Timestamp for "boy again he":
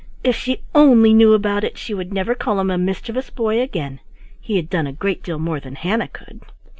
3.29-4.55